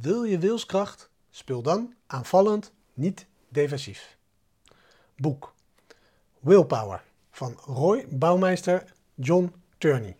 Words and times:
Wil 0.00 0.24
je 0.24 0.38
wilskracht? 0.38 1.10
Speel 1.30 1.62
dan 1.62 1.94
aanvallend, 2.06 2.72
niet 2.94 3.26
defensief. 3.48 4.16
Boek 5.16 5.54
Willpower 6.40 7.02
van 7.30 7.58
Roy 7.64 8.06
Bouwmeister 8.10 8.84
John 9.14 9.52
Turney. 9.78 10.16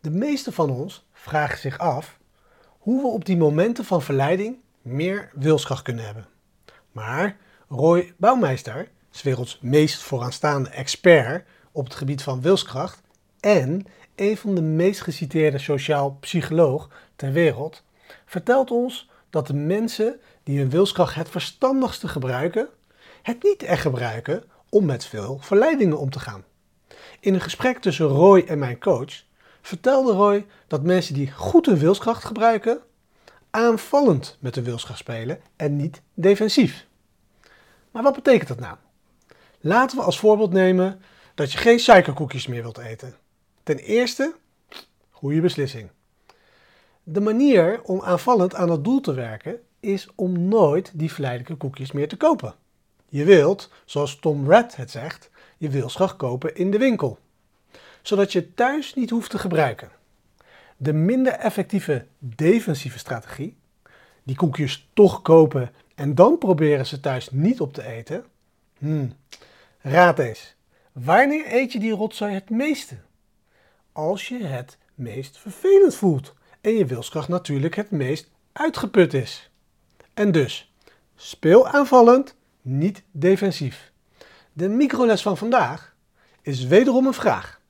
De 0.00 0.10
meeste 0.10 0.52
van 0.52 0.70
ons 0.70 1.06
vragen 1.12 1.58
zich 1.58 1.78
af 1.78 2.18
hoe 2.78 3.02
we 3.02 3.08
op 3.08 3.24
die 3.24 3.36
momenten 3.36 3.84
van 3.84 4.02
verleiding 4.02 4.58
meer 4.82 5.30
wilskracht 5.34 5.82
kunnen 5.82 6.04
hebben. 6.04 6.26
Maar 6.92 7.36
Roy 7.68 8.14
Bouwmeister, 8.16 8.90
's 9.10 9.22
werelds 9.22 9.58
meest 9.60 10.02
vooraanstaande 10.02 10.70
expert 10.70 11.46
op 11.72 11.84
het 11.84 11.94
gebied 11.94 12.22
van 12.22 12.40
wilskracht 12.40 13.00
en 13.40 13.86
een 14.14 14.36
van 14.36 14.54
de 14.54 14.62
meest 14.62 15.00
geciteerde 15.00 15.58
sociaal 15.58 16.16
psycholoog 16.20 16.90
ter 17.16 17.32
wereld, 17.32 17.82
vertelt 18.24 18.70
ons 18.70 19.10
dat 19.30 19.46
de 19.46 19.54
mensen 19.54 20.20
die 20.42 20.58
hun 20.58 20.70
wilskracht 20.70 21.14
het 21.14 21.28
verstandigste 21.28 22.08
gebruiken, 22.08 22.68
het 23.22 23.42
niet 23.42 23.62
echt 23.62 23.80
gebruiken 23.80 24.44
om 24.68 24.84
met 24.84 25.04
veel 25.04 25.38
verleidingen 25.40 25.98
om 25.98 26.10
te 26.10 26.20
gaan. 26.20 26.44
In 27.20 27.34
een 27.34 27.40
gesprek 27.40 27.78
tussen 27.78 28.06
Roy 28.06 28.44
en 28.46 28.58
mijn 28.58 28.78
coach 28.78 29.24
vertelde 29.62 30.12
Roy 30.12 30.46
dat 30.66 30.82
mensen 30.82 31.14
die 31.14 31.32
goed 31.32 31.66
hun 31.66 31.78
wilskracht 31.78 32.24
gebruiken, 32.24 32.80
aanvallend 33.50 34.36
met 34.40 34.54
de 34.54 34.62
wilskracht 34.62 34.98
spelen 34.98 35.40
en 35.56 35.76
niet 35.76 36.02
defensief. 36.14 36.86
Maar 37.90 38.02
wat 38.02 38.14
betekent 38.14 38.48
dat 38.48 38.60
nou? 38.60 38.76
Laten 39.60 39.96
we 39.96 40.02
als 40.02 40.18
voorbeeld 40.18 40.52
nemen 40.52 41.02
dat 41.34 41.52
je 41.52 41.58
geen 41.58 41.80
suikerkoekjes 41.80 42.46
meer 42.46 42.62
wilt 42.62 42.78
eten. 42.78 43.16
Ten 43.62 43.78
eerste, 43.78 44.34
goede 45.10 45.40
beslissing. 45.40 45.90
De 47.08 47.20
manier 47.20 47.82
om 47.82 48.02
aanvallend 48.02 48.54
aan 48.54 48.70
het 48.70 48.84
doel 48.84 49.00
te 49.00 49.14
werken 49.14 49.60
is 49.80 50.08
om 50.14 50.48
nooit 50.48 50.90
die 50.94 51.12
verleidelijke 51.12 51.56
koekjes 51.56 51.92
meer 51.92 52.08
te 52.08 52.16
kopen. 52.16 52.54
Je 53.08 53.24
wilt, 53.24 53.70
zoals 53.84 54.18
Tom 54.18 54.48
Red 54.48 54.76
het 54.76 54.90
zegt, 54.90 55.30
je 55.56 55.68
wilskracht 55.68 56.16
kopen 56.16 56.56
in 56.56 56.70
de 56.70 56.78
winkel, 56.78 57.18
zodat 58.02 58.32
je 58.32 58.54
thuis 58.54 58.94
niet 58.94 59.10
hoeft 59.10 59.30
te 59.30 59.38
gebruiken. 59.38 59.90
De 60.76 60.92
minder 60.92 61.32
effectieve 61.32 62.06
defensieve 62.18 62.98
strategie, 62.98 63.56
die 64.22 64.36
koekjes 64.36 64.88
toch 64.92 65.22
kopen 65.22 65.72
en 65.94 66.14
dan 66.14 66.38
proberen 66.38 66.86
ze 66.86 67.00
thuis 67.00 67.30
niet 67.30 67.60
op 67.60 67.72
te 67.72 67.86
eten. 67.86 68.24
Hmm. 68.78 69.12
Raad 69.80 70.18
eens, 70.18 70.54
wanneer 70.92 71.54
eet 71.54 71.72
je 71.72 71.78
die 71.78 71.92
rotzooi 71.92 72.34
het 72.34 72.50
meeste? 72.50 72.96
Als 73.92 74.28
je 74.28 74.44
het 74.44 74.78
meest 74.94 75.38
vervelend 75.38 75.94
voelt 75.94 76.34
en 76.66 76.76
je 76.76 76.86
wilskracht 76.86 77.28
natuurlijk 77.28 77.74
het 77.74 77.90
meest 77.90 78.30
uitgeput 78.52 79.14
is. 79.14 79.50
En 80.14 80.32
dus, 80.32 80.72
speel 81.14 81.68
aanvallend, 81.68 82.34
niet 82.62 83.02
defensief. 83.10 83.92
De 84.52 84.68
microles 84.68 85.22
van 85.22 85.36
vandaag 85.36 85.94
is 86.42 86.64
wederom 86.64 87.06
een 87.06 87.14
vraag. 87.14 87.60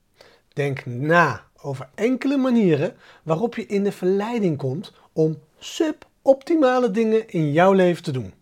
Denk 0.52 0.86
na 0.86 1.44
over 1.56 1.88
enkele 1.94 2.36
manieren 2.36 2.96
waarop 3.22 3.54
je 3.54 3.66
in 3.66 3.84
de 3.84 3.92
verleiding 3.92 4.56
komt 4.56 4.92
om 5.12 5.38
suboptimale 5.58 6.90
dingen 6.90 7.28
in 7.28 7.52
jouw 7.52 7.72
leven 7.72 8.02
te 8.02 8.12
doen. 8.12 8.34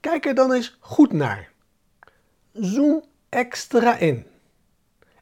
Kijk 0.00 0.26
er 0.26 0.34
dan 0.34 0.52
eens 0.52 0.76
goed 0.80 1.12
naar. 1.12 1.52
Zoom 2.52 3.04
extra 3.28 3.96
in. 3.96 4.26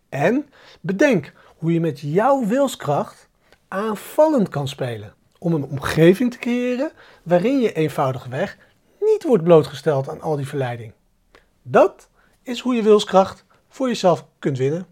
En 0.08 0.48
bedenk 0.80 1.32
hoe 1.56 1.72
je 1.72 1.80
met 1.80 2.00
jouw 2.00 2.46
wilskracht 2.46 3.27
aanvallend 3.68 4.48
kan 4.48 4.68
spelen. 4.68 5.14
Om 5.38 5.54
een 5.54 5.64
omgeving 5.64 6.30
te 6.30 6.38
creëren 6.38 6.92
waarin 7.22 7.60
je 7.60 7.72
eenvoudigweg 7.72 8.58
niet 9.00 9.22
wordt 9.24 9.44
blootgesteld 9.44 10.08
aan 10.08 10.20
al 10.20 10.36
die 10.36 10.48
verleiding. 10.48 10.92
Dat 11.62 12.08
is 12.42 12.60
hoe 12.60 12.74
je 12.74 12.82
wilskracht 12.82 13.44
voor 13.68 13.88
jezelf 13.88 14.26
kunt 14.38 14.58
winnen. 14.58 14.86